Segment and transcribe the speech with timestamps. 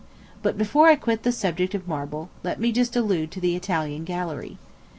[0.41, 4.03] But before I quit the subject of marble, let me just allude to the Italian
[4.03, 4.57] gallery.